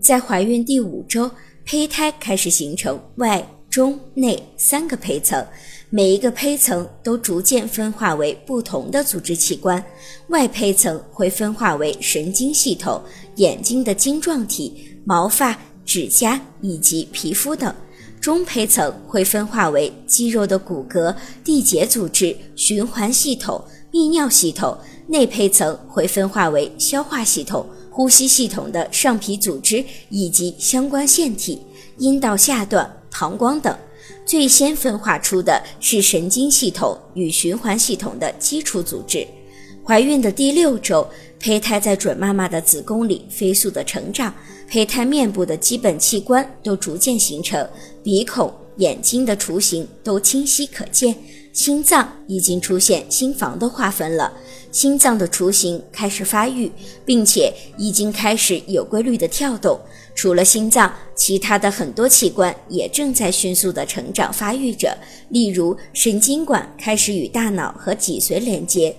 [0.00, 1.30] 在怀孕第五周，
[1.64, 5.46] 胚胎开始形成外、中、内三个胚层，
[5.90, 9.84] 每一个胚层都逐渐分化为不同的组织器官。
[10.28, 13.00] 外胚层会分化为神经系统、
[13.36, 17.70] 眼睛的晶状体、毛发、指甲以及皮肤等；
[18.22, 23.62] 中胚层会分化为肌肉的骨骼、缔结组织、循环系统、
[23.92, 24.74] 泌尿系统；
[25.08, 27.66] 内胚层会分化为消化系统。
[28.00, 31.60] 呼吸系统的上皮组织以及相关腺体、
[31.98, 33.76] 阴道下段、膀胱等，
[34.24, 39.26] 最先分化出的是神经系统与循环系统的基础组织。
[39.84, 41.06] 怀孕的第六周，
[41.38, 44.34] 胚胎在准妈妈的子宫里飞速的成长，
[44.66, 47.68] 胚胎面部的基本器官都逐渐形成，
[48.02, 51.14] 鼻孔、眼睛的雏形都清晰可见。
[51.52, 54.32] 心脏已经出现心房的划分了，
[54.70, 56.70] 心脏的雏形开始发育，
[57.04, 59.78] 并且已经开始有规律的跳动。
[60.14, 64.96] 除了心脏，其他的很多器官也正在迅速的成长发育着。
[65.30, 68.94] 例如，神经管开始与大脑和脊髓连接，